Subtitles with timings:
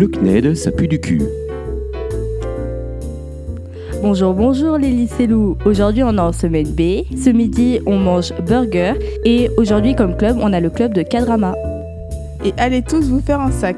[0.00, 1.20] Le CNED, ça pue du cul.
[4.00, 5.58] Bonjour, bonjour les lycélos.
[5.66, 7.04] Aujourd'hui, on est en semaine B.
[7.14, 8.94] Ce midi, on mange burger.
[9.26, 11.54] Et aujourd'hui, comme club, on a le club de Kadrama.
[12.46, 13.76] Et allez tous vous faire un sac.